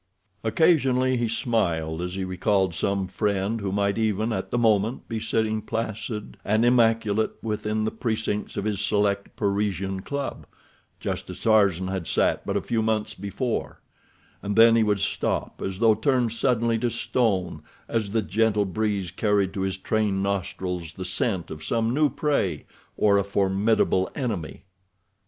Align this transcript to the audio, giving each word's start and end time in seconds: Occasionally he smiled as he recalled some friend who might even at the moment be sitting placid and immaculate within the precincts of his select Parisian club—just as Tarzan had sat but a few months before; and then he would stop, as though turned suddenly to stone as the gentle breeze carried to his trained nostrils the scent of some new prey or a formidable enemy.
Occasionally 0.43 1.15
he 1.15 1.27
smiled 1.27 2.01
as 2.01 2.15
he 2.15 2.23
recalled 2.25 2.73
some 2.73 3.05
friend 3.07 3.61
who 3.61 3.71
might 3.71 3.99
even 3.99 4.33
at 4.33 4.49
the 4.49 4.57
moment 4.57 5.07
be 5.07 5.19
sitting 5.19 5.61
placid 5.61 6.37
and 6.43 6.65
immaculate 6.65 7.33
within 7.43 7.83
the 7.83 7.91
precincts 7.91 8.57
of 8.57 8.65
his 8.65 8.81
select 8.81 9.35
Parisian 9.35 9.99
club—just 10.01 11.29
as 11.29 11.39
Tarzan 11.39 11.87
had 11.87 12.07
sat 12.07 12.47
but 12.47 12.57
a 12.57 12.63
few 12.63 12.81
months 12.81 13.13
before; 13.13 13.79
and 14.41 14.55
then 14.55 14.75
he 14.75 14.81
would 14.81 15.01
stop, 15.01 15.61
as 15.61 15.77
though 15.77 15.93
turned 15.93 16.31
suddenly 16.31 16.79
to 16.79 16.89
stone 16.89 17.61
as 17.87 18.09
the 18.09 18.23
gentle 18.23 18.65
breeze 18.65 19.11
carried 19.11 19.53
to 19.53 19.61
his 19.61 19.77
trained 19.77 20.23
nostrils 20.23 20.93
the 20.93 21.05
scent 21.05 21.51
of 21.51 21.63
some 21.63 21.93
new 21.93 22.09
prey 22.09 22.65
or 22.97 23.19
a 23.19 23.23
formidable 23.23 24.09
enemy. 24.15 24.63